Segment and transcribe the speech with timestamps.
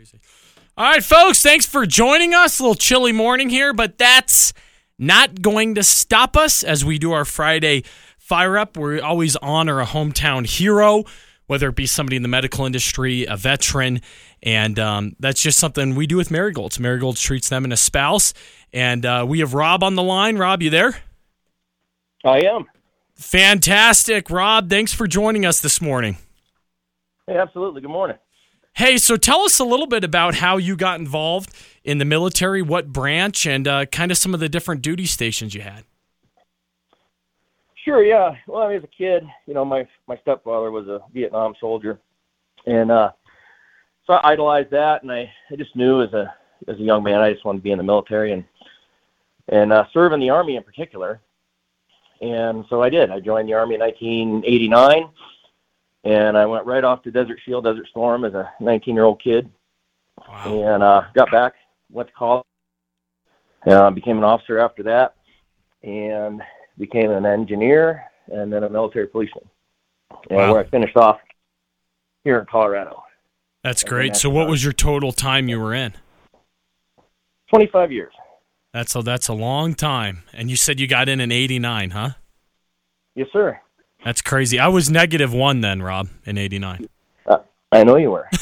[0.00, 0.18] Crazy.
[0.78, 2.58] All right, folks, thanks for joining us.
[2.58, 4.54] A little chilly morning here, but that's
[4.98, 7.84] not going to stop us as we do our Friday
[8.16, 8.78] fire up.
[8.78, 11.04] We always honor a hometown hero,
[11.48, 14.00] whether it be somebody in the medical industry, a veteran,
[14.42, 16.80] and um, that's just something we do with Marigolds.
[16.80, 18.32] Marigolds treats them and a spouse.
[18.72, 20.38] And uh, we have Rob on the line.
[20.38, 20.96] Rob, you there?
[22.24, 22.64] I am.
[23.16, 24.30] Fantastic.
[24.30, 26.16] Rob, thanks for joining us this morning.
[27.26, 27.82] Hey, absolutely.
[27.82, 28.16] Good morning.
[28.74, 31.52] Hey, so tell us a little bit about how you got involved
[31.84, 35.54] in the military, what branch, and uh, kind of some of the different duty stations
[35.54, 35.84] you had.
[37.84, 38.34] Sure, yeah.
[38.46, 41.98] Well, I mean, as a kid, you know, my my stepfather was a Vietnam soldier,
[42.66, 43.10] and uh,
[44.06, 46.32] so I idolized that, and I, I just knew as a
[46.68, 48.44] as a young man I just wanted to be in the military and
[49.48, 51.20] and uh, serve in the army in particular.
[52.20, 53.10] And so I did.
[53.10, 55.08] I joined the army in 1989,
[56.04, 59.22] and I went right off to Desert Shield, Desert Storm as a 19 year old
[59.22, 59.50] kid,
[60.28, 60.44] Wow.
[60.44, 61.54] and uh, got back,
[61.90, 62.44] went to college,
[63.66, 65.14] uh, became an officer after that,
[65.82, 66.42] and
[66.78, 69.48] became an engineer, and then a military policeman.
[70.30, 70.52] And Wow.
[70.52, 71.18] where I finished off
[72.24, 73.02] here in Colorado.
[73.62, 74.08] That's great.
[74.08, 75.94] that's So, what was your total time you were in?
[77.50, 78.12] 25 years.
[78.72, 80.22] That's a that's a long time.
[80.32, 82.10] And you said you got in in '89, huh?
[83.16, 83.60] Yes, sir.
[84.04, 84.58] That's crazy.
[84.58, 86.88] I was negative one then, Rob, in '89.
[87.26, 87.38] Uh,
[87.72, 88.28] I know you were.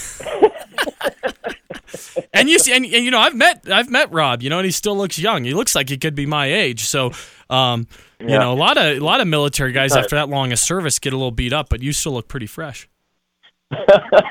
[2.33, 4.43] And you see, and, and you know, I've met I've met Rob.
[4.43, 5.45] You know, and he still looks young.
[5.45, 6.85] He looks like he could be my age.
[6.85, 7.13] So,
[7.51, 7.87] um,
[8.21, 10.99] you know, a lot of a lot of military guys after that long a service
[10.99, 12.89] get a little beat up, but you still look pretty fresh.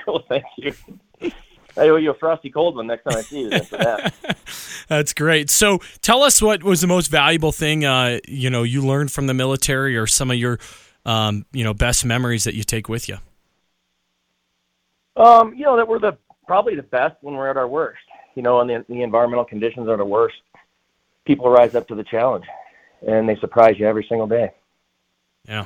[0.08, 0.73] well, thank you.
[1.75, 3.50] I owe you a frosty cold one next time I see you.
[3.50, 4.14] That.
[4.88, 5.52] That's great.
[5.52, 9.28] So, tell us what was the most valuable thing uh, you know you learned from
[9.28, 10.59] the military, or some of your
[11.08, 13.17] um, you know best memories that you take with you.
[15.16, 18.00] Um, you know that we're the probably the best when we're at our worst.
[18.36, 20.35] You know, and the, the environmental conditions are the worst.
[21.25, 22.45] People rise up to the challenge,
[23.08, 24.52] and they surprise you every single day.
[25.47, 25.66] Yeah,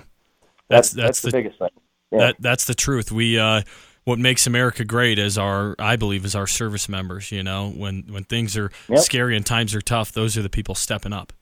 [0.70, 1.70] That's that's that's, the, the, biggest thing.
[2.12, 2.18] Yeah.
[2.20, 3.12] that that's the truth.
[3.12, 3.64] We uh,
[4.06, 7.32] what makes America great is our I believe is our service members.
[7.32, 9.00] You know, when when things are Yep.
[9.00, 11.34] scary and times are tough, those are the people stepping up.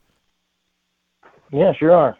[1.52, 2.16] yeah, sure are.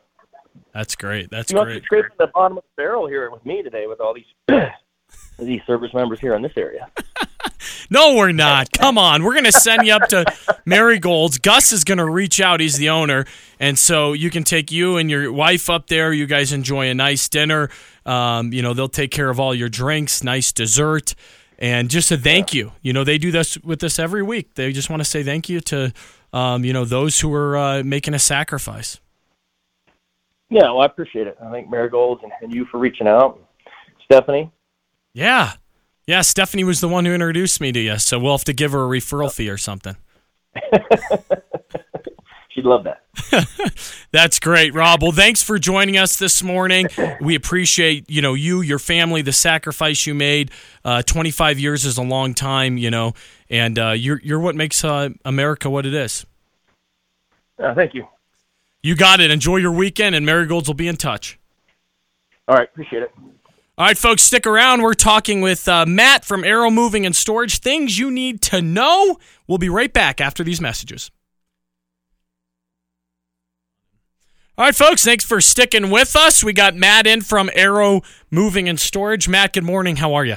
[0.72, 1.30] That's great.
[1.30, 1.82] That's You great.
[1.84, 4.26] scraping the bottom of the barrel here with me today with all these
[5.38, 6.88] these service members here in this area.
[7.92, 8.70] No, we're not.
[8.70, 9.24] Come on.
[9.24, 10.24] We're going to send you up to
[10.64, 11.38] Marigolds.
[11.38, 12.60] Gus is going to reach out.
[12.60, 13.24] He's the owner.
[13.58, 16.12] And so you can take you and your wife up there.
[16.12, 17.68] You guys enjoy a nice dinner.
[18.06, 21.14] Um, you know, they'll take care of all your drinks, nice dessert,
[21.58, 22.72] and just a thank you.
[22.80, 24.54] You know, they do this with us every week.
[24.54, 25.92] They just want to say thank you to,
[26.32, 29.00] um, you know, those who are uh, making a sacrifice.
[30.50, 31.38] Yeah, well, I appreciate it.
[31.42, 33.40] I think Marigolds and, and you for reaching out.
[34.04, 34.50] Stephanie.
[35.12, 35.52] Yeah.
[36.06, 36.22] Yeah.
[36.22, 37.98] Stephanie was the one who introduced me to you.
[37.98, 39.96] So we'll have to give her a referral fee or something.
[42.48, 43.02] She'd love that.
[44.12, 45.02] That's great, Rob.
[45.02, 46.88] Well, thanks for joining us this morning.
[47.20, 50.50] We appreciate you know you, your family, the sacrifice you made.
[50.84, 53.14] Uh, Twenty five years is a long time, you know,
[53.48, 56.26] and uh, you're you're what makes uh, America what it is.
[57.62, 58.04] Uh, thank you.
[58.82, 59.30] You got it.
[59.30, 61.38] Enjoy your weekend, and Marigolds will be in touch.
[62.48, 63.12] All right, appreciate it.
[63.78, 64.82] All right, folks, stick around.
[64.82, 67.58] We're talking with uh, Matt from Arrow Moving and Storage.
[67.58, 69.18] Things you need to know.
[69.46, 71.10] We'll be right back after these messages.
[74.58, 76.44] All right, folks, thanks for sticking with us.
[76.44, 79.26] We got Matt in from Arrow Moving and Storage.
[79.26, 79.96] Matt, good morning.
[79.96, 80.36] How are you?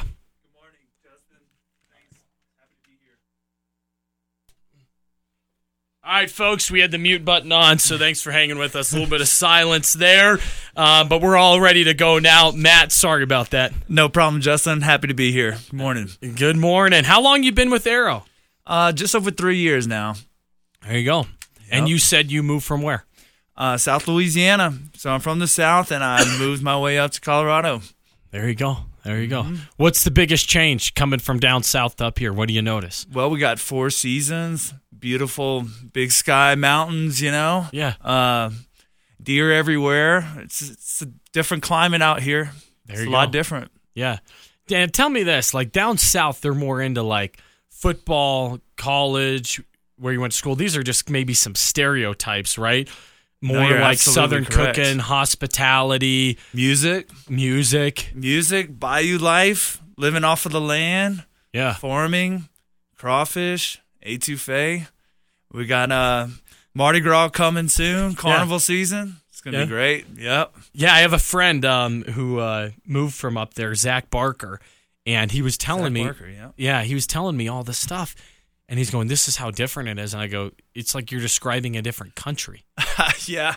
[6.05, 8.91] All right, folks, we had the mute button on, so thanks for hanging with us.
[8.91, 10.37] A little bit of silence there,
[10.75, 12.51] uh, but we're all ready to go now.
[12.51, 13.71] Matt, sorry about that.
[13.87, 14.81] No problem, Justin.
[14.81, 15.51] Happy to be here.
[15.51, 16.09] Good morning.
[16.35, 17.05] Good morning.
[17.05, 18.25] How long you been with Arrow?
[18.67, 20.15] Uh, just over three years now.
[20.85, 21.27] There you go.
[21.71, 23.05] And you said you moved from where?
[23.55, 24.77] Uh, South Louisiana.
[24.97, 27.81] So I'm from the South, and I moved my way up to Colorado.
[28.31, 28.75] There you go.
[29.03, 29.43] There you go.
[29.77, 32.31] What's the biggest change coming from down south up here?
[32.31, 33.05] What do you notice?
[33.11, 37.95] Well, we got four seasons, beautiful big sky mountains, you know, Yeah.
[38.01, 38.51] uh,
[39.21, 40.25] deer everywhere.
[40.37, 42.51] It's it's a different climate out here.
[42.85, 43.71] There it's a lot different.
[43.93, 44.19] Yeah.
[44.67, 45.53] Dan, tell me this.
[45.53, 47.39] Like down south, they're more into like
[47.69, 49.61] football, college,
[49.97, 50.55] where you went to school.
[50.55, 52.87] These are just maybe some stereotypes, right?
[53.43, 54.77] More you're like southern correct.
[54.77, 58.11] cooking, hospitality, Music, music.
[58.15, 61.73] music, bayou life, living off of the land, Yeah.
[61.73, 62.47] farming,
[62.97, 64.87] crawfish, etouffee.
[65.51, 66.27] We got uh,
[66.73, 69.17] Mardi Gras coming soon, carnival season.
[69.29, 69.63] It's gonna Yeah.
[69.65, 70.05] be great.
[70.17, 70.55] Yep.
[70.73, 74.59] Yeah, I have a friend um, who uh, moved from up there, Zach Barker,
[75.05, 76.49] and he was telling Zach me, Barker, yeah.
[76.55, 78.15] yeah, he was telling me all this stuff,
[78.69, 81.21] and he's going, "This is how different it is," and I go, "It's like you're
[81.21, 82.63] describing a different country."
[83.25, 83.55] yeah,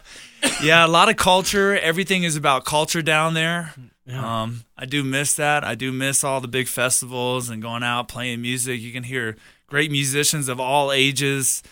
[0.62, 0.85] yeah.
[0.85, 1.76] A lot of culture.
[1.79, 3.73] Everything is about culture down there.
[4.05, 4.43] Yeah.
[4.43, 5.64] Um, I do miss that.
[5.64, 8.81] I do miss all the big festivals and going out playing music.
[8.81, 9.37] You can hear
[9.67, 11.62] great musicians of all ages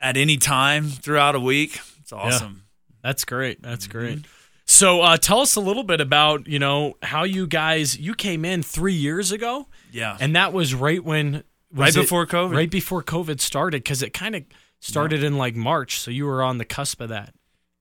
[0.00, 1.78] at any time throughout a week.
[2.00, 2.64] It's awesome.
[3.02, 3.62] That's great.
[3.62, 3.98] That's Mm-hmm.
[3.98, 4.18] great.
[4.66, 8.44] So, uh, tell us a little bit about you know how you guys you came
[8.44, 10.16] in three years ago, Yeah.
[10.20, 12.54] and that was right when Right before COVID.
[12.54, 14.44] right before COVID started, because it kind of
[14.80, 17.34] started in like March, so you were on the cusp of that.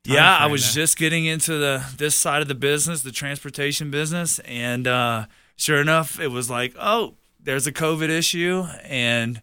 [0.06, 4.40] yeah, I was just getting into the this side of the business, the transportation business,
[4.40, 5.26] and uh,
[5.56, 9.42] sure enough, it was like, oh, there's a COVID issue, and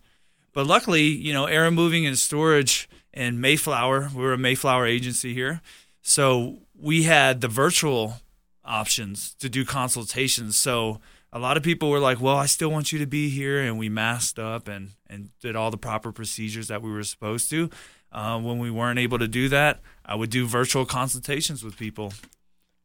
[0.52, 5.60] but luckily, you know, Arrow Moving and Storage and Mayflower, we're a Mayflower agency here,
[6.02, 8.20] so we had the virtual
[8.64, 10.56] options to do consultations.
[10.56, 11.00] So
[11.36, 13.78] a lot of people were like, "Well, I still want you to be here," and
[13.78, 17.68] we masked up and and did all the proper procedures that we were supposed to.
[18.10, 22.14] Uh, when we weren't able to do that, I would do virtual consultations with people.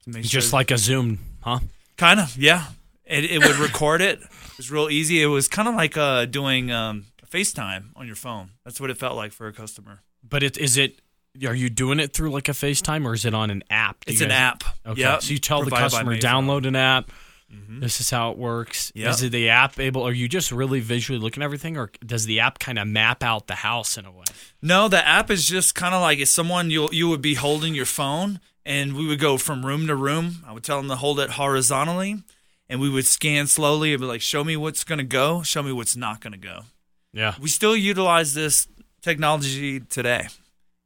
[0.09, 1.59] Just like a Zoom, huh?
[1.95, 2.65] kind of, yeah.
[3.05, 4.19] It, it would record it.
[4.19, 5.21] It was real easy.
[5.21, 8.51] It was kind of like uh, doing um, FaceTime on your phone.
[8.65, 10.01] That's what it felt like for a customer.
[10.27, 10.99] But it is it.
[11.45, 14.03] Are you doing it through like a FaceTime or is it on an app?
[14.05, 14.63] Do It's you an app.
[14.85, 15.01] Okay.
[15.01, 17.11] Yep, So you tell the provided by customer download an app.
[17.53, 17.81] Mhm.
[17.81, 18.91] This is how it works.
[18.95, 19.09] Yep.
[19.09, 20.03] Is it the app able?
[20.07, 23.23] Are you just really visually looking at everything, or does the app kind of map
[23.23, 24.23] out the house in a way?
[24.61, 27.75] No, the app is just kind of like it's someone you you would be holding
[27.75, 30.43] your phone, and we would go from room to room.
[30.47, 32.23] I would tell them to hold it horizontally,
[32.69, 33.93] and we would scan slowly.
[33.93, 35.43] and be like, "Show me what's gonna go.
[35.43, 36.65] Show me what's not gonna go."
[37.13, 37.35] Yeah.
[37.41, 38.67] We still utilize this
[39.01, 40.27] technology today.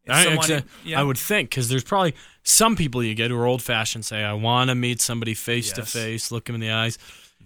[0.07, 0.99] I, someone- yeah.
[0.99, 4.23] I would think because there's probably some people you get who are old fashioned say,
[4.23, 6.97] I want to meet somebody face to face, look them in the eyes.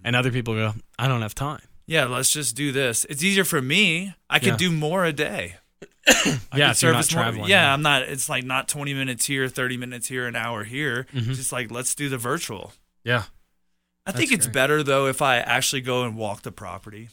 [0.04, 1.62] And other people go, I don't have time.
[1.86, 3.06] Yeah, let's just do this.
[3.10, 4.14] It's easier for me.
[4.30, 4.58] I could Yeah.
[4.58, 5.56] do more a day.
[5.82, 7.50] yeah, I could if you're not service more- traveling.
[7.50, 8.04] Yeah, I'm not.
[8.04, 11.08] It's like not 20 minutes here, 30 minutes here, an hour here.
[11.14, 11.36] Mhm.
[11.36, 12.74] Just like let's do the virtual.
[13.04, 13.24] Yeah.
[14.06, 14.54] I think it's great.
[14.54, 17.10] better though if I actually go and walk the property.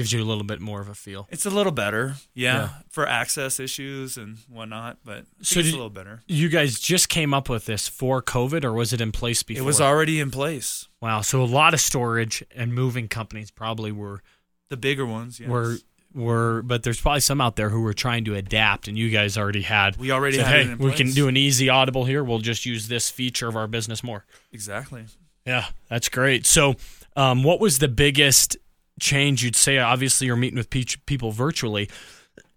[0.00, 1.28] Gives you a little bit more of a feel.
[1.30, 2.68] It's a little better, yeah, Yeah.
[2.88, 4.98] for access issues and whatnot.
[5.04, 6.22] But So it's a little better.
[6.26, 9.62] You guys just came up with this for COVID or was it in place before?
[9.62, 10.88] It was already in place.
[11.02, 11.20] Wow.
[11.20, 14.22] So a lot of storage and moving companies probably were
[14.70, 15.48] The bigger ones, yes.
[15.50, 15.76] were
[16.14, 19.36] were but there's probably some out there who were trying to adapt and you guys
[19.38, 22.24] already had we already said, had hey, we can do an easy audible here.
[22.24, 24.24] We'll just use this feature of our business more.
[24.50, 25.04] exactly.
[25.46, 26.46] Yeah, that's great.
[26.46, 26.74] So,
[27.16, 28.56] um, what was the biggest
[29.00, 29.78] change you'd say?
[29.78, 31.88] Obviously, you're meeting with pe- people virtually,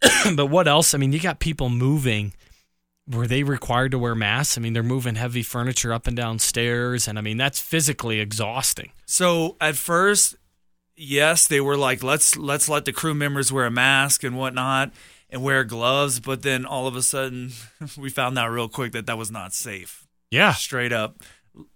[0.35, 0.93] but what else?
[0.93, 2.33] I mean, you got people moving.
[3.07, 4.57] Were they required to wear masks?
[4.57, 8.19] I mean, they're moving heavy furniture up and down stairs, and I mean that's physically
[8.19, 8.91] exhausting.
[9.05, 10.35] So at first,
[10.95, 14.93] yes, they were like, let's let's let the crew members wear a mask and whatnot
[15.29, 16.21] and wear gloves.
[16.21, 17.51] But then all of a sudden,
[17.97, 20.07] we found out real quick that that was not safe.
[20.31, 21.17] Yeah, Straight up,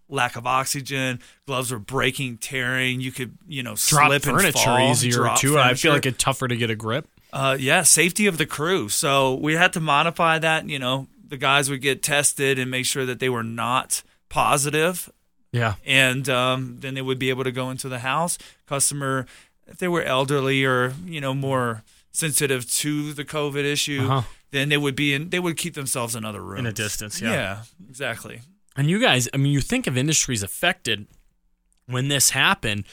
[0.10, 1.20] lack of oxygen.
[1.46, 3.02] Gloves were breaking, tearing.
[3.02, 5.58] You could, you know, drop slip and furniture fall, easier too.
[5.60, 7.08] I feel like it's tougher to get a grip.
[7.34, 8.88] Uh, yeah, safety of the crew.
[8.90, 10.68] So we had to modify that.
[10.70, 15.10] You know, the guys would get tested and make sure that they were not positive,
[15.52, 18.38] Yeah, and um, then they would be able to go into the house.
[18.66, 19.26] Customer,
[19.68, 24.22] if they were elderly or you know more sensitive to the COVID issue, Uh-huh.
[24.52, 25.30] then they would be in.
[25.30, 27.22] They would keep themselves in other rooms in a distance.
[27.22, 27.32] Yeah.
[27.32, 27.58] Yeah,
[27.90, 28.42] exactly.
[28.78, 31.08] And you guys, I mean, you think of industries affected
[31.88, 32.86] when this happened.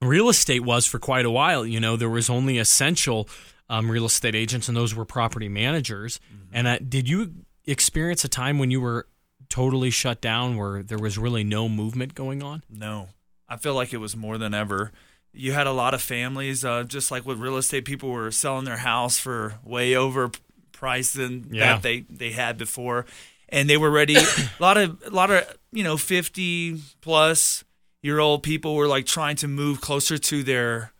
[0.00, 1.66] Real estate was for quite a while.
[1.66, 3.28] You know, there was only essential
[3.68, 6.20] um, real estate agents, and those were property managers.
[6.52, 7.32] And uh, did you
[7.64, 9.08] experience a time when you were
[9.48, 12.62] totally shut down, where there was really no movement going on?
[12.70, 13.08] No,
[13.48, 14.92] I feel like it was more than ever.
[15.32, 18.64] You had a lot of families, uh, just like with real estate, people were selling
[18.64, 20.30] their house for way over
[20.72, 21.74] price than Yeah.
[21.74, 23.04] that they, they had before,
[23.48, 24.16] and they were ready.
[24.16, 24.22] a
[24.60, 27.64] lot of a lot of you know fifty plus
[28.02, 30.92] year old people were like trying to move closer to their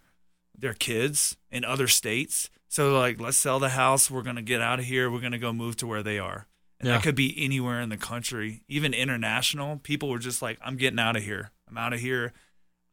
[0.58, 2.48] their kids in other states.
[2.68, 4.10] So like, let's sell the house.
[4.10, 5.10] We're gonna get out of here.
[5.10, 6.46] We're gonna go move to where they are.
[6.78, 6.94] And Yeah.
[6.96, 9.78] that could be anywhere in the country, even international.
[9.78, 11.50] People were just like, I'm getting out of here.
[11.68, 12.32] I'm out of here.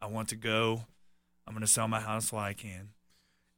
[0.01, 0.85] I want to go.
[1.45, 2.91] I'm going to sell my house while I can.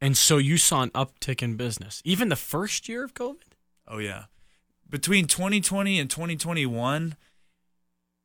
[0.01, 3.53] And so you saw an uptick in business, even the first year of COVID.
[3.87, 4.25] Oh, yeah.
[4.89, 7.15] Between 2020 and 2021,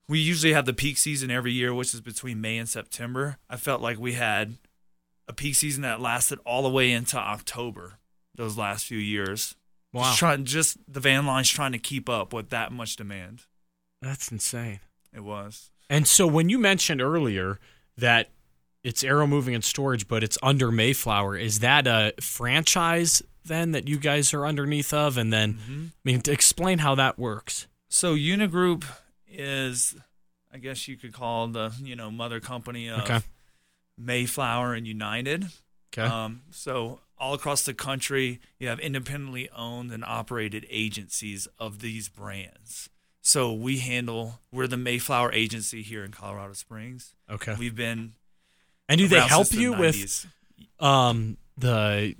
[0.09, 3.39] we usually have the peak season every year, which is between May and September.
[3.49, 4.57] I felt like we had
[5.29, 7.99] a peak season that lasted all the way into October
[8.35, 9.55] those last few years.
[9.93, 13.45] Wow, Just, trying, just the van lines trying to keep up with that much demand.
[14.03, 14.81] that's insane.
[15.15, 15.71] It was.
[15.89, 17.59] And so when you mentioned earlier
[17.97, 18.31] that
[18.83, 21.37] it's Arrow Moving and Storage, but it's under Mayflower.
[21.37, 25.17] Is that a franchise then that you guys are underneath of?
[25.17, 25.85] And then, Mm-hmm.
[25.87, 27.67] I mean, to explain how that works.
[27.89, 28.85] So Unigroup
[29.29, 29.97] is,
[30.53, 33.21] I guess you could call the you know mother company of Okay.
[33.99, 35.47] Mayflower and United.
[35.93, 36.03] Okay.
[36.09, 42.09] Um, so all across the country, you have independently owned and operated agencies of these
[42.09, 42.89] brands.
[43.23, 44.41] So we handle.
[44.51, 47.15] We're the Mayflower agency here in Colorado Springs.
[47.31, 47.55] okay.
[47.59, 48.13] We've been.
[48.89, 50.27] And do they help the you with
[50.81, 52.15] um the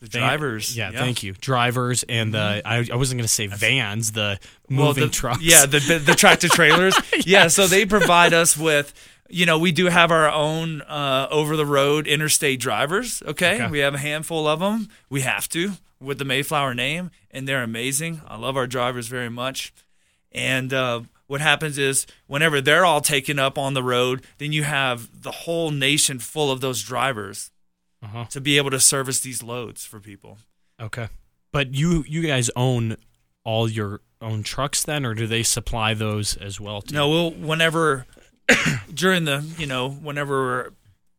[0.00, 0.76] the van- drivers?
[0.76, 1.32] Yeah, thank you.
[1.32, 4.38] Drivers and the I, I wasn't going to say vans, the
[4.68, 5.42] moving well, the, trucks.
[5.42, 6.94] Yeah, the the, the tractor trailers.
[7.26, 7.48] yeah.
[7.48, 8.92] so they provide us with.
[9.32, 13.22] You know, we do have our own uh, over the road interstate drivers.
[13.24, 13.54] Okay?
[13.62, 13.70] Okay.
[13.70, 14.88] we have a handful of them.
[15.08, 18.22] We have to with the Mayflower name, and they're amazing.
[18.26, 19.72] I love our drivers very much.
[20.32, 24.64] And uh, what happens is, whenever they're all taken up on the road, then you
[24.64, 27.49] have the whole nation full of those drivers
[28.02, 28.24] Uh-huh.
[28.30, 30.38] to be able to service these loads for people.
[30.80, 31.08] Okay.
[31.52, 32.96] But you you guys own
[33.44, 37.30] all your own trucks then or do they supply those as well to No, we'll
[37.30, 38.06] whenever
[38.94, 40.72] during the you know whenever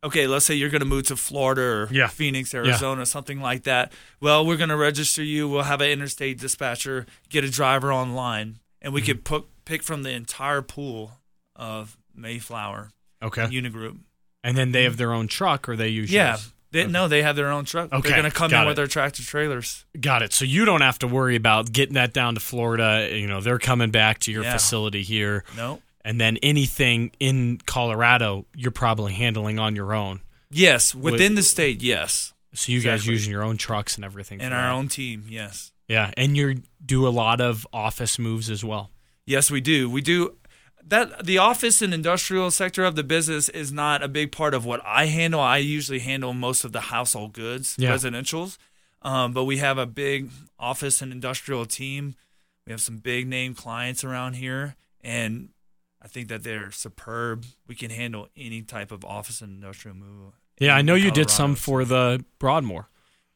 [0.03, 2.07] okay, let's say you're going to move to Florida or Yeah.
[2.07, 3.91] Phoenix, Arizona, something like that.
[4.19, 5.47] Well, we're going to register you.
[5.47, 10.01] We'll have an interstate dispatcher get a driver online, and we could put pick from
[10.01, 11.11] the entire pool
[11.55, 12.89] of Mayflower
[13.21, 13.43] Okay.
[13.43, 13.99] Unigroup.
[14.43, 16.31] And then they have their own truck or they use Yeah.
[16.31, 16.53] yours?
[16.71, 17.91] They, No, they have their own truck.
[17.91, 18.67] Okay, They're going to come got in it.
[18.69, 19.85] with their tractor trailers.
[19.99, 20.31] Got it.
[20.33, 23.09] So you don't have to worry about getting that down to Florida.
[23.11, 24.53] You know, they're coming back to your Yeah.
[24.53, 25.43] facility here.
[25.55, 25.81] No.
[26.03, 30.21] And then anything in Colorado, you're probably handling on your own.
[30.49, 32.33] Yes, within the state, yes.
[32.53, 34.41] So you guys using your own trucks and everything.
[34.41, 34.73] And our that.
[34.73, 35.71] own team, yes.
[35.87, 36.11] Yeah.
[36.17, 38.89] And you do a lot of office moves as well.
[39.25, 39.89] Yes, we do.
[39.89, 40.35] We do
[40.87, 44.65] that the office and industrial sector of the business is not a big part of
[44.65, 45.39] what I handle.
[45.39, 47.91] I usually handle most of the household goods, Yeah.
[47.93, 48.57] residentials.
[49.01, 52.15] Um, but we have a big office and industrial team.
[52.67, 55.49] We have some big name clients around here, and
[56.01, 57.45] I think that they're superb.
[57.67, 60.33] We can handle any type of office and industrial move.
[60.59, 62.87] Yeah, I know you did some for the Broadmoor.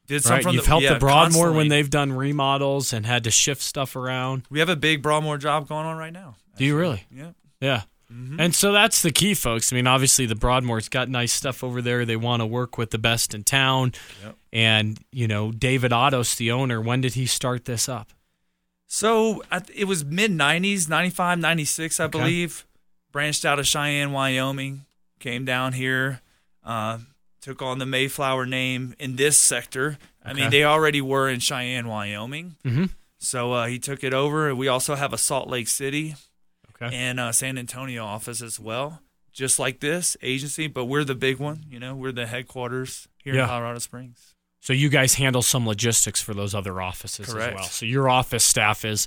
[0.06, 3.04] Did some Right, from you've the, helped yeah, the Broadmoor when they've done remodels and
[3.06, 4.44] had to shift stuff around.
[4.50, 6.36] We have a big Broadmoor job going on right now.
[6.56, 7.04] Do you really?
[7.10, 7.32] Yeah.
[7.60, 7.82] Yeah.
[8.12, 8.36] Mhm.
[8.40, 9.72] And so that's the key, folks.
[9.72, 12.04] I mean, obviously the Broadmoor's got nice stuff over there.
[12.04, 13.92] They want to work with the best in town.
[14.22, 14.36] Yep.
[14.52, 18.12] And you know, David Ottos, the owner, when did he start this up?
[18.86, 19.42] So
[19.74, 22.18] it was mid 90s, 95, 96, I Okay.
[22.18, 22.64] believe.
[23.10, 24.84] Branched out of Cheyenne, Wyoming,
[25.18, 26.20] came down here,
[26.62, 26.98] uh,
[27.46, 29.98] took on the Mayflower name in this sector.
[30.24, 32.56] I mean, they already were in Cheyenne, Wyoming.
[32.64, 32.86] Mm-hmm.
[33.18, 34.52] So uh, he took it over.
[34.52, 36.16] We also have a Salt Lake City
[36.74, 36.94] Okay.
[36.94, 39.00] and uh, San Antonio office as well,
[39.32, 41.64] just like this agency, but we're the big one.
[41.70, 43.42] You know, we're the headquarters here Yeah.
[43.44, 44.34] in Colorado Springs.
[44.60, 47.52] So you guys handle some logistics for those other offices Correct.
[47.52, 47.64] as well.
[47.68, 49.06] So your office staff is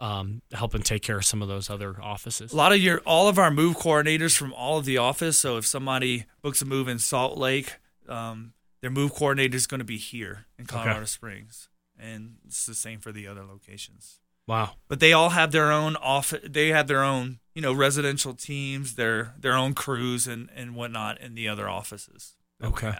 [0.00, 2.52] um, helping take care of some of those other offices.
[2.52, 5.38] A lot of your all of our move coordinators from all of the office.
[5.38, 7.76] So if somebody books a move in Salt Lake,
[8.08, 12.74] um, their move coordinator is going to be here in Colorado Springs, and it's the
[12.74, 14.20] same for the other locations.
[14.46, 14.72] Wow.
[14.88, 16.40] But they all have their own office.
[16.48, 21.20] They have their own, you know, residential teams, their their own crews and and whatnot
[21.20, 22.34] in the other offices.
[22.62, 22.94] Okay.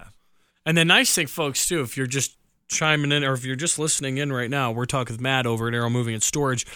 [0.66, 2.37] And the nice thing, folks, too, if you're just
[2.69, 5.69] chiming in or if you're just listening in right now, we're talking with Matt over
[5.69, 6.66] at Arrow Moving and Storage.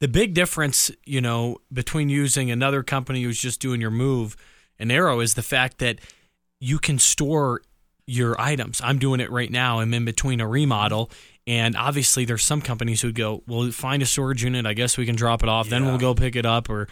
[0.00, 4.36] The big difference, you know, between using another company who's just doing your move
[4.78, 6.00] and Arrow is the fact that
[6.60, 7.62] you can store
[8.06, 8.80] your items.
[8.84, 9.80] I'm doing it right now.
[9.80, 11.10] I'm in between a remodel.
[11.46, 14.66] And obviously, there's some companies who go, well, find a storage unit.
[14.66, 15.68] I guess we can drop it off.
[15.68, 16.68] Then we'll go pick it up.
[16.68, 16.88] Or,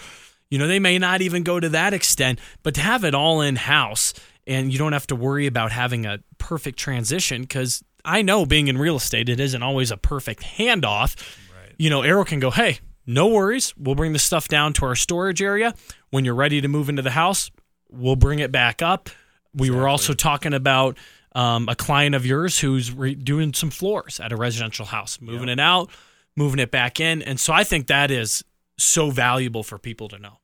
[0.51, 2.39] you know, they may not even go to that extent.
[2.63, 4.15] But to have it all in house
[4.47, 8.69] and you don't have to worry about having a perfect transition because I know being
[8.69, 11.17] in real estate, it isn't always a perfect handoff.
[11.53, 11.75] Right.
[11.79, 13.75] You know, Arrow can go, hey, no worries.
[13.77, 15.75] We'll bring the stuff down to our storage area.
[16.11, 17.51] When you're ready to move into the house,
[17.91, 19.11] we'll bring it back up.
[19.55, 20.99] We were also talking about
[21.35, 25.49] um, a client of yours who's re- doing some floors at a residential house, moving
[25.49, 25.91] it out,
[26.37, 27.23] moving it back in.
[27.23, 28.45] And so I think that is
[28.79, 30.39] so valuable for people to know.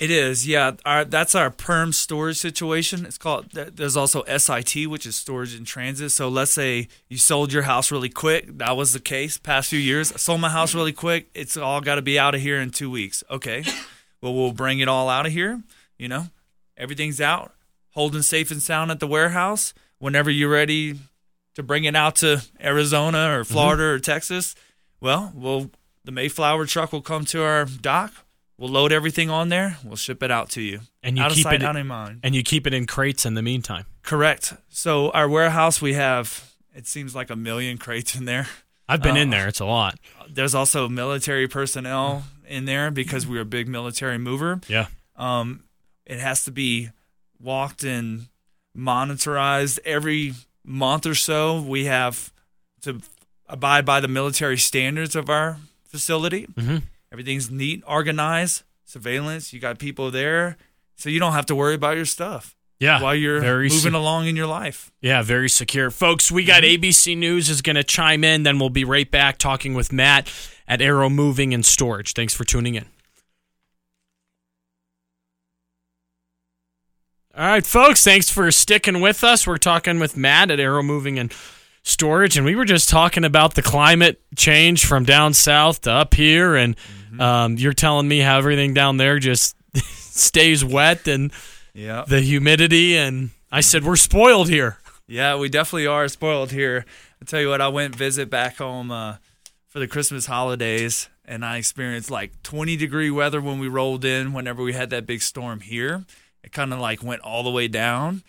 [0.00, 0.72] It is, yeah.
[0.86, 3.04] Our, that's our perm storage situation.
[3.04, 3.50] It's called.
[3.50, 6.10] There's also SIT, which is storage in transit.
[6.10, 8.56] So let's say you sold your house really quick.
[8.56, 10.10] That was the case past few years.
[10.10, 11.28] I sold my house really quick.
[11.34, 13.22] It's all got to be out of here in two weeks.
[13.30, 13.62] Okay,
[14.22, 15.62] well we'll bring it all out of here.
[15.98, 16.28] You know,
[16.78, 17.52] everything's out,
[17.90, 19.74] holding safe and sound at the warehouse.
[19.98, 20.98] Whenever you're ready
[21.56, 23.52] to bring it out to Arizona or mm-hmm.
[23.52, 24.54] Florida or Texas,
[24.98, 25.70] well, we'll
[26.06, 28.14] the Mayflower truck will come to our dock.
[28.60, 29.78] We'll load everything on there.
[29.82, 30.80] We'll ship it out to you.
[31.02, 32.20] And you out keep sight, it- out of mind.
[32.22, 33.86] And you keep it in crates in the meantime.
[34.02, 34.52] Correct.
[34.68, 38.46] So our warehouse, we have it seems like a million crates in there.
[38.88, 39.30] I've been in Oh.
[39.38, 39.48] there.
[39.48, 39.98] It's a lot.
[40.28, 44.60] There's also military personnel in there because we're a big military mover.
[44.68, 44.86] Yeah.
[45.16, 45.64] Um,
[46.06, 46.90] it has to be
[47.40, 48.26] walked and
[48.76, 51.60] monitorized every month or so.
[51.60, 52.32] We have
[52.82, 53.00] to
[53.48, 56.46] abide by the military standards of our facility.
[56.58, 56.82] Mhm.
[57.12, 59.52] Everything's neat, organized, surveillance.
[59.52, 60.56] You got people there,
[60.96, 63.02] so you don't have to worry about your stuff Yeah.
[63.02, 64.92] while you're very moving se- along in your life.
[65.00, 65.90] Yeah, very secure.
[65.90, 66.82] Folks, we got mm-hmm.
[66.82, 68.44] ABC News is going to chime in.
[68.44, 70.32] Then we'll be right back talking with Matt
[70.68, 72.12] at Arrow Moving and Storage.
[72.12, 72.86] Thanks for tuning in.
[77.36, 79.46] All right, folks, thanks for sticking with us.
[79.46, 81.32] We're talking with Matt at Arrow Moving and
[81.82, 86.14] Storage, and we were just talking about the climate change from down south to up
[86.14, 86.54] here.
[86.56, 86.76] And
[87.18, 91.32] um, you're telling me how everything down there just stays wet and
[91.74, 92.04] Yeah.
[92.06, 92.96] the humidity.
[92.96, 94.78] And I said, We're spoiled here.
[95.06, 96.84] Yeah, we definitely are spoiled here.
[97.20, 99.16] I tell you what, I went visit back home uh,
[99.68, 104.32] for the Christmas holidays, and I experienced like 20 degree weather when we rolled in.
[104.32, 106.04] Whenever we had that big storm here,
[106.44, 108.22] it kind of like went all the way down,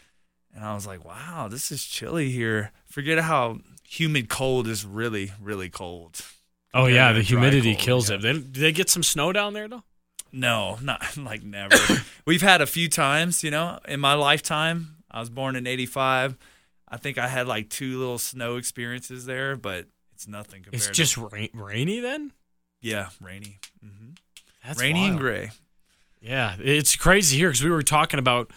[0.55, 5.31] and I was like, "Wow, this is chilly here." Forget how humid cold is really,
[5.39, 6.21] really cold.
[6.73, 8.15] Oh yeah, the humidity cold, kills yeah.
[8.17, 8.21] it.
[8.21, 9.83] They, do they get some snow down there though?
[10.31, 11.75] No, not like never.
[12.25, 14.95] We've had a few times, you know, in my lifetime.
[15.11, 16.37] I was born in '85.
[16.87, 20.71] I think I had like two little snow experiences there, but it's nothing compared.
[20.71, 22.31] To It's to- just rain, rainy then.
[22.81, 24.11] yeah, rainy, hmm
[24.65, 25.51] That's rainy and gray.
[26.21, 28.51] Yeah, it's crazy here because we were talking about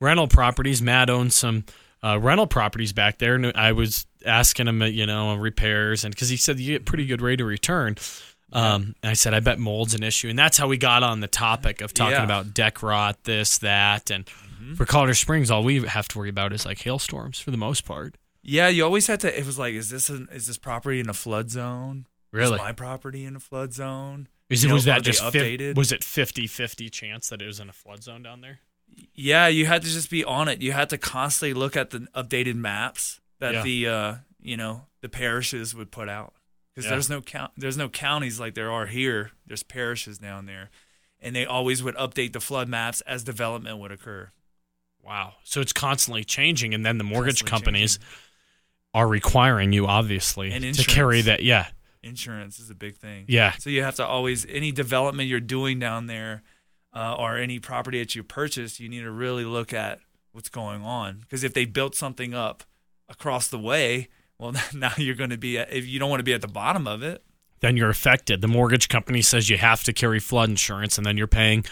[0.00, 0.80] rental properties.
[0.80, 1.64] Matt owns some
[2.02, 6.28] uh, rental properties back there, and I was asking him, you know, repairs, and because
[6.28, 7.96] he said you get pretty good rate of return.
[8.52, 11.20] Um, and I said, I bet mold's an issue, and that's how we got on
[11.20, 12.24] the topic of talking Yeah.
[12.24, 14.28] about deck rot, this, that, and
[14.76, 17.84] for Colorado Springs, all we have to worry about is like hailstorms for the most
[17.84, 18.16] part.
[18.42, 19.38] Yeah, you always had to.
[19.38, 22.06] It was like, is this an, is this property in a flood zone?
[22.32, 22.54] Really?
[22.54, 24.28] is my property in a flood zone?
[24.48, 25.76] Is it, know, was are that just updated?
[25.76, 28.58] was it 50-50 chance that it was in a flood zone down there?
[29.14, 30.60] Yeah, you had to just be on it.
[30.60, 33.62] You had to constantly look at the updated maps that Yeah.
[33.62, 36.34] the uh, you know the parishes would put out
[36.72, 36.92] because Yeah.
[36.92, 39.32] there's no count there's no counties like there are here.
[39.46, 40.70] There's parishes down there,
[41.20, 44.30] and they always would update the flood maps as development would occur.
[45.02, 45.34] Wow.
[45.44, 48.14] So it's constantly changing, and then the mortgage Constantly companies changing.
[48.94, 51.42] are requiring you, obviously, to carry that.
[51.42, 51.68] Yeah.
[52.02, 53.24] Insurance is a big thing.
[53.28, 53.52] Yeah.
[53.58, 56.42] So you have to always any development you're doing down there,
[56.94, 60.00] uh, or any property that you purchase, you need to really look at
[60.32, 61.20] what's going on.
[61.20, 62.62] Because if they built something up
[63.10, 66.24] across the way, well, now you're going to be at, if you don't want to
[66.24, 67.22] be at the bottom of it.
[67.60, 68.40] Then you're affected.
[68.40, 71.64] The mortgage company says you have to carry flood insurance, and then you're paying,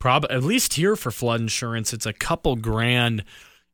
[0.00, 3.22] prob at least here for flood insurance, it's a couple grand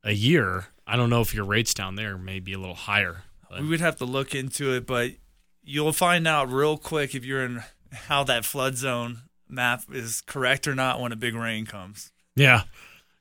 [0.04, 0.66] a year.
[0.86, 3.22] I don't know if your rates down there may be a little higher.
[3.48, 5.12] but- We would have to look into it, but
[5.62, 10.66] you'll find out real quick if you're in how that flood zone map is correct
[10.66, 12.10] or not when a big rain comes.
[12.34, 12.62] Yeah,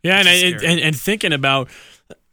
[0.03, 1.69] yeah, and, and and and thinking about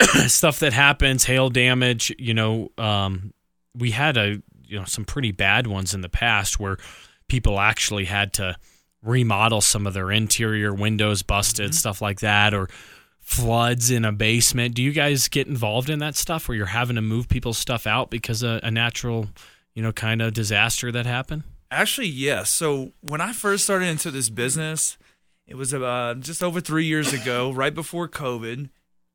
[0.26, 2.14] stuff that happens, hail damage.
[2.18, 3.32] You know, um,
[3.74, 6.78] we had a you know some pretty bad ones in the past where
[7.28, 8.56] people actually had to
[9.02, 11.72] remodel some of their interior windows, busted Mm-hmm.
[11.74, 12.68] stuff like that, or
[13.20, 14.74] floods in a basement.
[14.74, 17.86] Do you guys get involved in that stuff where you're having to move people's stuff
[17.86, 19.28] out because of a natural,
[19.74, 21.42] you know, kind of disaster that happened?
[21.70, 22.48] Actually, yes.
[22.50, 24.96] So when I first started into this business,
[25.48, 28.68] it was uh, just over three years ago, right before COVID.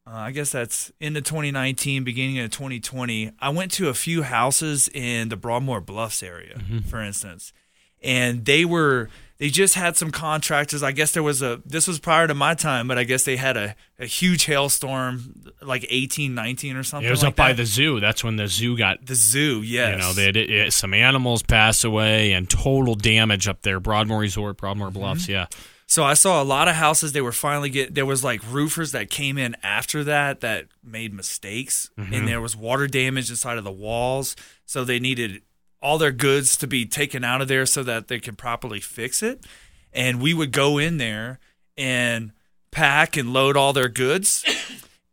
[0.06, 3.32] Uh, I guess that's into 2019, beginning of 2020.
[3.40, 7.54] I went to a few houses in the Broadmoor Bluffs area, for instance,
[8.02, 10.84] and they were they just had some contractors.
[10.84, 13.38] I guess there was a this was prior to my time, but I guess they
[13.38, 17.08] had a, a huge hailstorm, like 18, 19 or something.
[17.08, 18.02] It was like up by the zoo.
[18.02, 19.62] That's when the zoo got the zoo.
[19.62, 23.80] Yes, You know, they had it, some animals pass away and total damage up there.
[23.80, 25.30] Broadmoor Resort, Broadmoor Bluffs.
[25.30, 25.48] Yeah.
[25.94, 27.12] So I saw a lot of houses.
[27.12, 27.94] They were finally get.
[27.94, 32.26] There was like roofers that came in after that that made mistakes, and mm-hmm.
[32.26, 34.36] there was water damage inside of the walls.
[34.66, 35.44] So they needed
[35.84, 39.22] all their goods to be taken out of there so that they could properly fix
[39.22, 39.46] it.
[39.94, 41.38] And we would go in there
[41.78, 42.32] and
[42.72, 44.44] pack and load all their goods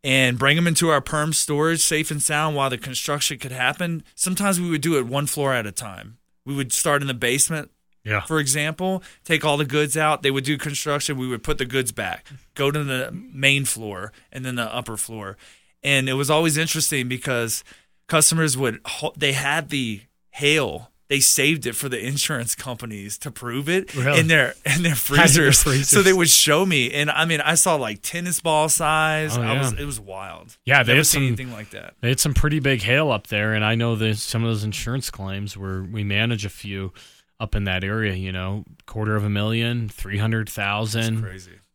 [0.02, 4.02] and bring them into our perm storage safe and sound while the construction could happen.
[4.14, 6.16] Sometimes we would do it one floor at a time.
[6.46, 7.70] We would start in the basement
[8.04, 8.20] Yeah.
[8.22, 10.22] for example, take all the goods out.
[10.22, 11.18] They would do construction.
[11.18, 14.96] We would put the goods back, go to the main floor and then the upper
[14.96, 15.36] floor.
[15.82, 17.62] And it was always interesting because
[18.08, 18.80] customers would,
[19.16, 24.20] they had the hail they saved it for the insurance companies to prove it Really?
[24.20, 25.60] in their in their their freezers.
[25.60, 25.88] freezers.
[25.88, 29.36] So they would show me, and I mean, I saw like tennis ball size.
[29.36, 30.56] Oh, I was it was wild.
[30.64, 31.94] Yeah, they never had seen some- anything like that.
[32.00, 34.62] They had some pretty big hail up there, and I know that some of those
[34.62, 36.92] insurance claims where we manage a few
[37.40, 38.14] up in that area.
[38.14, 41.26] You know, quarter of a million, three hundred thousand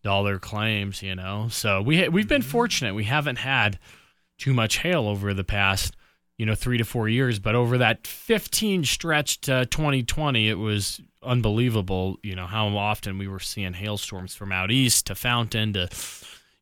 [0.03, 1.01] dollar claims.
[1.01, 2.49] You know, so we ha- we've been mm-hmm.
[2.49, 2.95] fortunate.
[2.95, 3.79] We haven't had
[4.37, 5.95] too much hail over the past
[6.37, 10.59] you know three to four years, but over that fifteen stretch to twenty twenty, it
[10.59, 12.17] was unbelievable.
[12.23, 15.89] You know how often we were seeing hailstorms from out east to Fountain to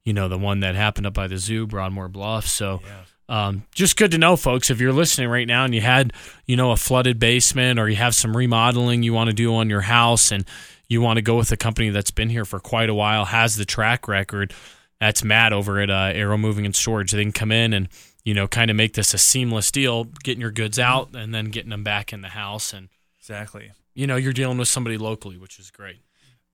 [0.04, 2.48] you know the one that happened up by the zoo, Broadmoor Bluff.
[2.48, 2.82] So.
[2.84, 3.02] Yeah.
[3.34, 4.69] Um, just good to know, folks.
[4.69, 6.13] If you're listening right now and you had,
[6.46, 9.72] you know, a flooded basement or you have some remodeling you want to do on
[9.72, 10.46] your house and
[10.88, 13.56] you want to go with a company that's been here for quite a while, has
[13.56, 14.54] the track record,
[15.00, 17.12] that's Matt over at uh, Arrow Moving and Storage.
[17.12, 17.89] They can come in and,
[18.24, 21.46] you know, kind of make this a seamless deal, getting your goods out and then
[21.46, 22.72] getting them back in the house.
[22.72, 23.72] And, Exactly.
[23.96, 26.02] you know, you're dealing with somebody locally, which is great.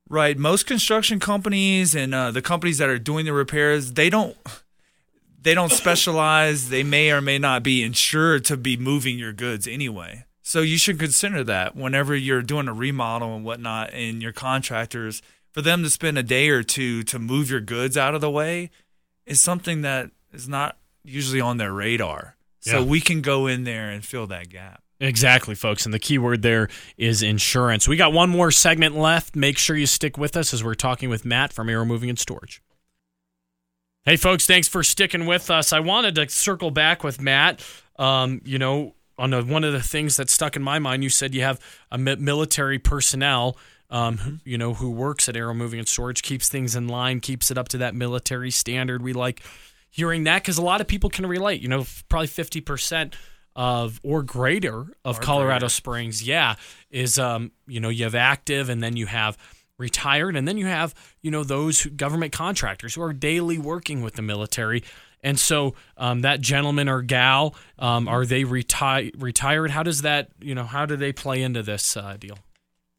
[0.08, 0.38] Right.
[0.38, 4.38] Most construction companies and uh, the companies that are doing the repairs, they don't
[5.42, 6.70] they don't specialize.
[6.70, 10.26] They may or may not be insured to be moving your goods anyway.
[10.42, 15.22] So you should consider that whenever you're doing a remodel and whatnot, and your contractors
[15.52, 18.32] for them to spend a day or two to move your goods out of the
[18.32, 18.72] way
[19.26, 22.36] is something that is not usually on their radar.
[22.62, 22.86] So Yeah.
[22.86, 24.82] we can go in there and fill that gap.
[25.00, 25.86] Exactly, folks.
[25.86, 27.88] And the key word there is insurance.
[27.88, 29.36] We got one more segment left.
[29.36, 32.20] Make sure you stick with us as we're talking with Matt from Arrow Moving and
[32.20, 32.62] Storage.
[34.06, 35.74] Hey, folks, thanks for sticking with us.
[35.74, 37.64] I wanted to circle back with Matt.
[37.98, 41.10] Um, you know, on a, one of the things that stuck in my mind, you
[41.10, 41.60] said you have
[41.92, 43.58] a military personnel.
[43.92, 47.20] Um, who, you know, who works at Arrow Moving and Storage, keeps things in line,
[47.20, 49.02] keeps it up to that military standard.
[49.02, 49.42] We like
[49.90, 51.60] hearing that because a lot of people can relate.
[51.60, 53.16] You know, probably fifty percent
[53.56, 55.70] of or greater of Or Colorado greater.
[55.70, 56.56] Springs, yeah,
[56.92, 59.40] is um, you know, you have active and then you have
[59.80, 64.14] retired and then you have, you know, those government contractors who are daily working with
[64.14, 64.84] the military.
[65.24, 69.72] And so um, that gentleman or gal, um, are they reti- retired?
[69.72, 72.38] How does that, you know, how do they play into this uh, deal?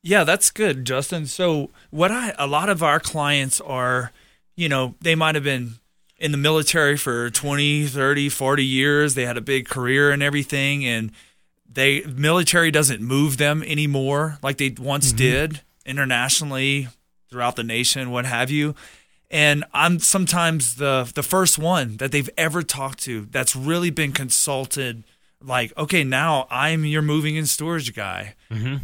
[0.02, 1.26] Yeah, that's good, Justin.
[1.26, 4.12] So, what I a lot of our clients are,
[4.56, 5.74] you know, they might have been
[6.16, 9.14] in the military for 20, 30, 40 years.
[9.14, 11.12] They had a big career and everything and
[11.72, 16.88] they military doesn't move them anymore like they once did internationally
[17.28, 18.74] throughout the nation, what have you.
[19.30, 24.12] And I'm sometimes the the first one that they've ever talked to that's really been
[24.12, 25.04] consulted
[25.42, 28.34] like, okay, now I'm your moving and storage guy.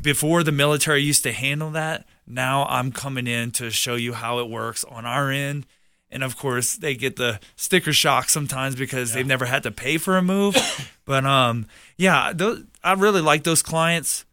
[0.02, 4.38] Before the military used to handle that, now I'm coming in to show you how
[4.38, 5.66] it works on our end.
[6.10, 9.98] And of course, they get the sticker shock sometimes because they've never had to pay
[9.98, 10.56] for a move.
[11.04, 14.24] but um, yeah, those, I really like those clients.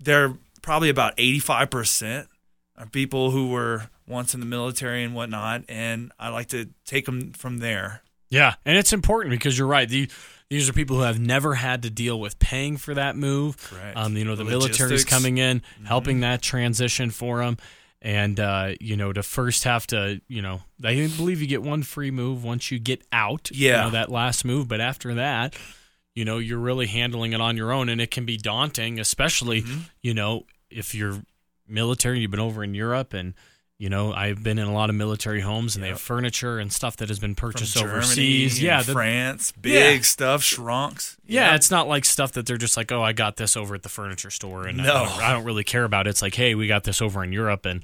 [0.00, 0.34] They're
[0.66, 2.26] probably about 85%
[2.76, 5.62] are people who were once in the military and whatnot.
[5.68, 8.02] And I like to take them from there.
[8.28, 9.88] Yeah, and it's important because you're right.
[9.88, 10.10] The,
[10.50, 13.56] these are people who have never had to deal with paying for that move.
[13.70, 13.96] Correct.
[13.96, 15.04] Um, you know, the The logistics.
[15.04, 15.08] Mm-hmm.
[15.08, 17.56] coming in, helping that transition for them.
[18.02, 21.82] And, uh, you know, to first have to, you know, I believe you get one
[21.84, 23.50] free move once you get out.
[23.52, 23.82] you Yeah.
[23.84, 24.68] know, that last move.
[24.68, 25.54] But after that,
[26.14, 27.88] you know, you're really handling it on your own.
[27.88, 29.78] And it can be daunting, especially, Mm-hmm.
[30.02, 31.22] you know, if you're
[31.68, 33.34] military, you've been over in Europe and,
[33.78, 36.72] you know, I've been in a lot of military homes and they have furniture and
[36.72, 38.62] stuff that has been purchased Germany overseas.
[38.62, 40.02] Yeah, the- France, big Yeah.
[40.02, 41.16] stuff, shrunks.
[41.26, 43.82] yeah, it's not like stuff that they're just like, oh, I got this over at
[43.82, 44.92] the furniture store, and I, No.
[45.04, 46.10] don't, I don't really care about it.
[46.10, 47.82] It's like, hey, we got this over in Europe, and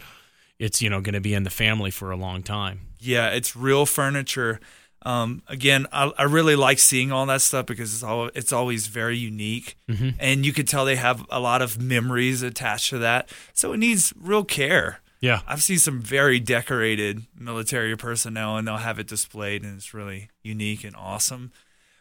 [0.59, 2.83] it's you know going to be in the family for a long time.
[2.99, 4.61] Yeah, it's real furniture.
[5.05, 8.87] Um, again, I, I really like seeing all that stuff because it's all it's always
[8.87, 10.11] very unique, Mm-hmm.
[10.21, 13.29] and you could tell they have a lot of memories attached to that.
[13.53, 15.01] So it needs real care.
[15.21, 19.95] Yeah, I've seen some very decorated military personnel, and they'll have it displayed, and it's
[19.95, 21.53] really unique and awesome.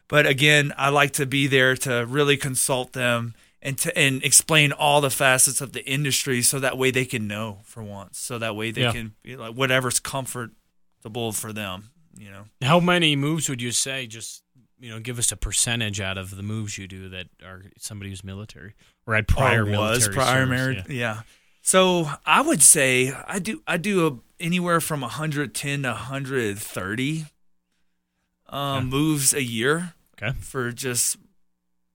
[0.08, 4.72] But again, I like to be there to really consult them and to and explain
[4.72, 8.18] all the facets of the industry, so that way they can know for once.
[8.20, 8.92] So that way they Yeah.
[8.92, 11.90] can you know, like whatever's comfortable for them.
[12.18, 14.08] You know, how many moves would you say?
[14.08, 14.44] Just
[14.80, 18.10] you know, give us a percentage out of the moves you do that are somebody
[18.10, 18.74] who's military
[19.06, 20.78] or had prior Or was military prior married.
[20.90, 20.94] yeah.
[20.96, 21.22] Yeah.
[21.62, 27.26] So I would say I do I do a, anywhere from 110 to 130
[28.50, 30.36] um, moves a year Okay.
[30.40, 31.18] for just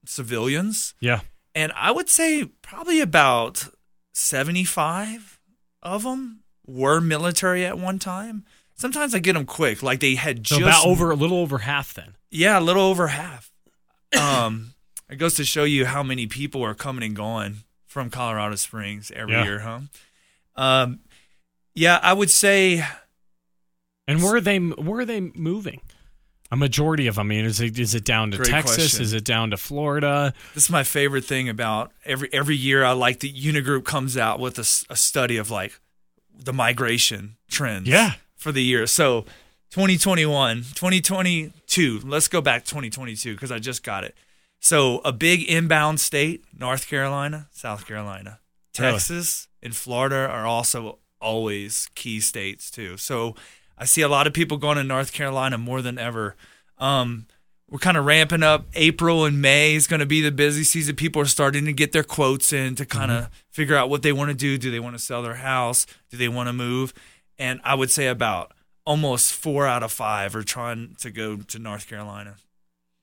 [0.07, 1.21] civilians, Yeah,
[1.55, 3.69] and I would say probably about
[4.13, 5.41] 75
[5.83, 8.45] of them were military at one time.
[8.77, 11.59] Sometimes I get them quick, like they had so just about over a little over
[11.59, 12.15] half then.
[12.31, 13.51] yeah, a little over half.
[14.21, 14.75] Um,
[15.11, 19.11] it goes to show you how many people are coming and going from Colorado Springs
[19.15, 19.45] every Yeah.
[19.45, 19.81] year, huh?
[20.57, 21.01] Um,
[21.75, 22.85] yeah, I would say
[24.07, 25.81] And where are they where are they moving?
[26.53, 27.27] A majority of them.
[27.27, 28.77] I mean, is it is it down to Texas?
[28.77, 29.03] question.
[29.03, 30.33] Is it down to Florida?
[30.55, 32.85] this is my favorite thing about every every year.
[32.85, 35.81] I like the Unigroup comes out with a study of like
[36.39, 37.89] the migration trends.
[37.89, 38.13] Yeah.
[38.37, 38.87] For the year.
[38.87, 39.23] So
[39.71, 42.01] 2021, 2022.
[42.05, 44.15] Let's go back 2022 because I just got it.
[44.61, 48.41] So a big inbound state, North Carolina, South Carolina,
[48.79, 48.93] Really?
[48.93, 52.97] Texas, and Florida are also always key states too.
[52.97, 53.35] So
[53.79, 56.37] I see a lot of people going to North Carolina more than ever.
[56.79, 57.27] Um,
[57.71, 58.67] we're kind of ramping up.
[58.75, 60.95] April and May is going to be the busy season.
[60.95, 64.13] People are starting to get their quotes in to kind of figure out what they
[64.13, 64.57] want to do.
[64.57, 65.85] Do they want to sell their house?
[66.11, 66.95] Do they want to move?
[67.39, 68.53] And I would say about
[68.85, 72.37] almost four out of five are trying to go to North Carolina.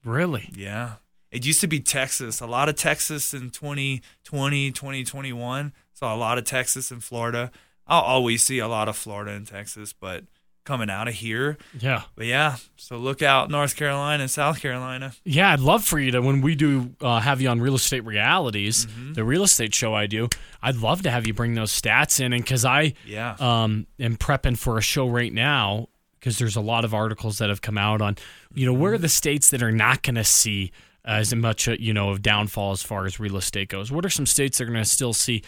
[0.04, 0.50] Really?
[0.56, 0.96] Yeah.
[1.32, 2.42] It used to be Texas.
[2.42, 5.74] A lot of Texas in 2020, 2021.
[5.94, 7.52] Saw a lot of Texas and Florida.
[7.88, 10.26] I'll always see a lot of Florida and Texas, but
[10.64, 11.58] coming out of here.
[11.80, 12.04] Yeah.
[12.16, 15.14] But yeah, so look out North Carolina and South Carolina.
[15.26, 18.06] Yeah, I'd love for you to when we do uh, have you on Real Estate
[18.06, 19.14] Realities, Mm-hmm.
[19.14, 20.30] the real estate show I do.
[20.62, 23.36] I'd love to have you bring those stats in, and because I Yeah.
[23.40, 27.50] um, am prepping for a show right now, because there's a lot of articles that
[27.50, 28.16] have come out on,
[28.54, 30.72] you know, where are the states that are not going to see
[31.04, 33.92] as much, uh, you know, of downfall as far as real estate goes?
[33.92, 35.44] What are some states that are going to still see?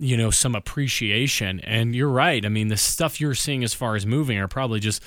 [0.00, 3.94] You know some appreciation and you're right i mean the stuff you're seeing as far
[3.94, 5.02] as moving are probably just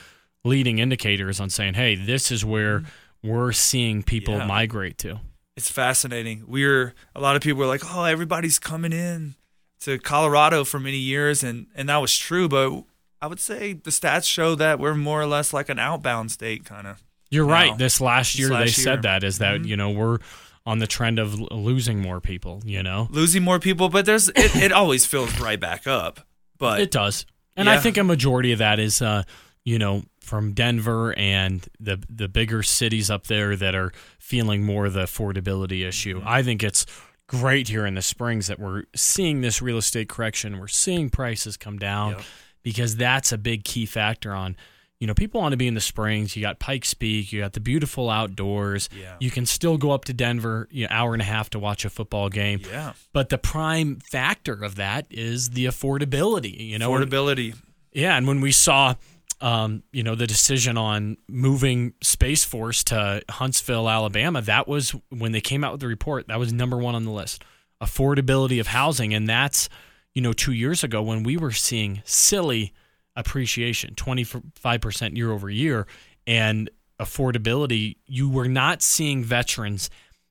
[0.45, 2.83] leading indicators on saying hey this is where
[3.23, 4.41] we're seeing people Mm-hmm.
[4.41, 4.47] Yeah.
[4.47, 5.19] migrate to
[5.57, 6.43] it's fascinating.
[6.47, 9.33] We're a lot of people are like, "Oh, everybody's coming in
[9.79, 12.47] to Colorado for many years," and and that was true.
[12.47, 12.83] But
[13.23, 16.63] I would say the stats show that we're more or less like an outbound state,
[16.63, 17.01] kind of.
[17.31, 17.53] you're Wow.
[17.53, 18.67] right this last This year they year.
[18.67, 19.67] said that is that Mhm.
[19.67, 20.19] you know we're
[20.67, 24.55] on the trend of losing more people you know Losing more people, but there's it,
[24.55, 26.19] it always fills right back up.
[26.59, 27.25] But it does
[27.55, 29.23] and i think a majority of that is uh
[29.63, 34.89] you know from denver and the the bigger cities up there that are feeling more
[34.89, 36.27] the affordability issue Mm-hmm.
[36.27, 36.85] i think it's
[37.27, 41.57] great here in the springs that we're seeing this real estate correction we're seeing prices
[41.57, 42.21] come down Yep.
[42.63, 44.55] because that's a big key factor on
[44.99, 47.53] you know people want to be in the springs you got pikes peak you got
[47.53, 49.15] the beautiful outdoors Yeah.
[49.19, 51.85] you can still go up to denver you know, hour and a half to watch
[51.85, 56.91] a football game yeah, but the prime factor of that is the affordability you know
[56.91, 57.55] affordability.
[57.93, 58.95] yeah, and when we saw,
[59.39, 65.31] um, you know, the decision on moving Space Force to Huntsville, Alabama, that was when
[65.31, 66.27] they came out with the report.
[66.27, 67.43] That was number one on the list.
[67.81, 69.69] Affordability of housing, and that's,
[70.13, 72.73] you know, two years ago when we were seeing silly
[73.17, 75.85] appreciation, twenty five percent year over year,
[76.25, 77.97] and affordability.
[78.05, 79.89] You were not seeing veterans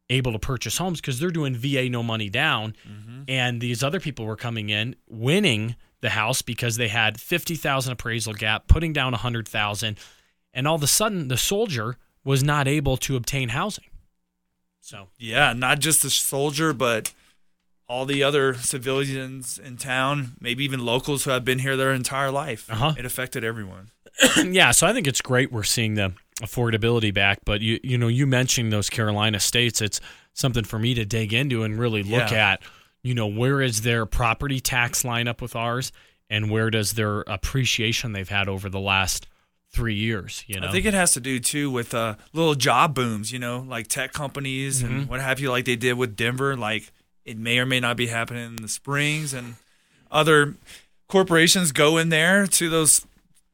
[0.09, 3.23] able to purchase homes because they're doing VA no money down, mm-hmm.
[3.29, 8.35] and these other people were coming in winning the house because they had 50,000 appraisal
[8.35, 9.99] gap, putting down 100,000,
[10.53, 13.85] and all of a sudden the soldier was not able to obtain housing.
[14.81, 17.13] So, Yeah, not just the soldier, but
[17.89, 22.31] all the other civilians in town, maybe even locals who have been here their entire
[22.31, 22.69] life.
[22.71, 22.95] Uh-huh.
[22.99, 23.91] It affected everyone.
[24.45, 28.09] yeah, so I think it's great we're seeing the affordability back, but you you know,
[28.09, 30.01] you mentioned those Carolina states, it's
[30.35, 32.53] something for me to dig into and really look Yeah.
[32.53, 32.63] at,
[33.03, 35.93] you know, where is their property tax line up with ours
[36.29, 39.29] and where does their appreciation they've had over the last
[39.73, 40.69] 3 years, you know.
[40.69, 43.87] I think it has to do too with uh, little job booms, you know, like
[43.89, 44.95] tech companies Mm-hmm.
[44.95, 46.57] and what have you, like they did with Denver.
[46.57, 46.91] Like
[47.27, 49.57] it may or may not be happening in the Springs, and
[50.11, 50.55] other
[51.09, 53.07] corporations go in there to those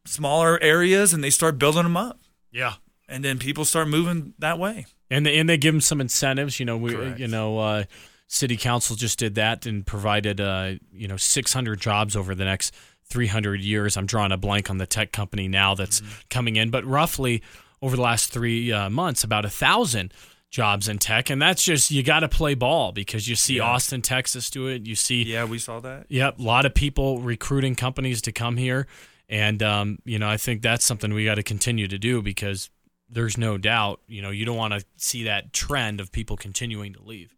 [0.04, 2.18] smaller areas and they start building them up,
[2.52, 2.74] yeah.
[3.08, 4.86] and then people start moving that way.
[5.10, 6.60] and they, and they give them some incentives.
[6.60, 7.18] You know, we Correct.
[7.18, 7.84] you know, uh,
[8.28, 12.74] city council just did that and provided uh, you know 600 jobs over the next
[13.06, 13.96] 300 years.
[13.96, 16.20] I'm drawing a blank on the tech company now that's Mm-hmm.
[16.30, 17.42] coming in, but roughly
[17.82, 20.12] over the last three uh, months, about a thousand
[20.52, 23.64] jobs in tech, and that's just you got to play ball because you see Yeah.
[23.64, 24.86] Austin, Texas do it.
[24.86, 26.06] You see Yeah, we saw that.
[26.08, 28.86] Yep, a lot of people recruiting companies to come here,
[29.28, 32.70] and um, you know I think that's something we got to continue to do because
[33.08, 36.92] there's no doubt you know you don't want to see that trend of people continuing
[36.92, 37.34] to leave.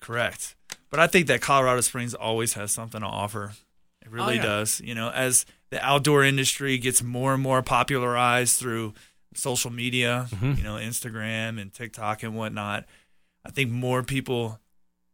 [0.00, 0.56] Correct.
[0.90, 3.52] But I think that Colorado Springs always has something to offer.
[4.02, 4.42] It really yeah.
[4.42, 4.80] does.
[4.80, 8.94] You know, as the outdoor industry gets more and more popularized through
[9.34, 12.84] social media, you know, Instagram and TikTok and whatnot,
[13.44, 14.58] I think more people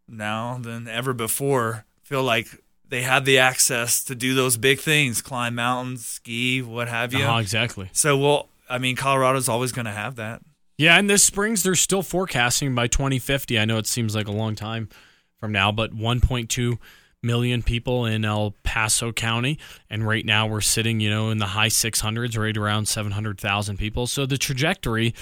[0.08, 2.46] now than ever before feel like
[2.88, 7.24] they have the access to do those big things, climb mountains, ski, what have you.
[7.24, 7.88] Uh-huh, exactly.
[7.92, 10.42] So, well, I mean, Colorado's always going to have that.
[10.76, 13.58] Yeah, and this springs they're still forecasting by 2050.
[13.58, 14.88] I know it seems like a long time
[15.38, 16.78] from now, but 1.2
[17.24, 19.58] million people in El Paso County,
[19.90, 24.06] and right now we're sitting, you know, in the high 600s, right around 700,000 people.
[24.06, 25.14] So the trajectory,